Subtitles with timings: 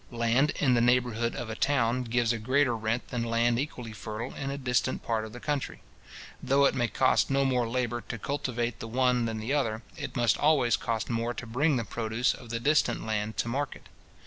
[0.09, 4.33] Land in the neighbourhood of a town gives a greater rent than land equally fertile
[4.33, 5.81] in a distant part of the country.
[6.41, 10.15] Though it may cost no more labour to cultivate the one than the other, it
[10.17, 13.89] must always cost more to bring the produce of the distant land to market.